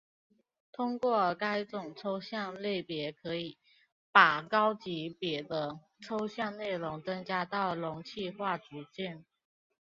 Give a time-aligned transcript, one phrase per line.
[0.71, 3.59] 通过该种抽象类别可以
[4.11, 9.23] 把更高级别的抽象内容增加到容器化组件。